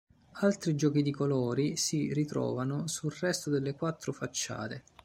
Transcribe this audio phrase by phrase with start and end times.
[0.41, 4.83] Altri giochi di colori si ritrovano sul resto delle quattro facciate.